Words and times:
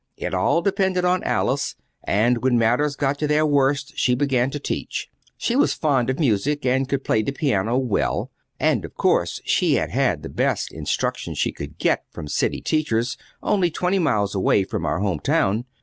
It 0.17 0.33
all 0.33 0.63
depended 0.63 1.05
on 1.05 1.23
Alice; 1.23 1.75
and 2.03 2.39
when 2.39 2.57
matters 2.57 2.95
got 2.95 3.19
to 3.19 3.27
their 3.27 3.45
worst 3.45 3.93
she 3.99 4.15
began 4.15 4.49
to 4.49 4.59
teach. 4.59 5.09
She 5.37 5.55
was 5.55 5.75
fond 5.75 6.09
of 6.09 6.19
music, 6.19 6.65
and 6.65 6.89
could 6.89 7.03
play 7.03 7.21
the 7.21 7.31
piano 7.31 7.77
well; 7.77 8.31
and 8.59 8.83
of 8.83 8.95
course 8.95 9.41
she 9.45 9.75
had 9.75 9.91
had 9.91 10.23
the 10.23 10.27
best 10.29 10.73
instruction 10.73 11.35
she 11.35 11.51
could 11.51 11.77
get 11.77 12.03
from 12.09 12.27
city 12.27 12.61
teachers 12.61 13.15
only 13.43 13.69
twenty 13.69 13.99
miles 13.99 14.33
away 14.33 14.63
from 14.63 14.87
our 14.87 14.97
home 15.01 15.19
town. 15.19 15.65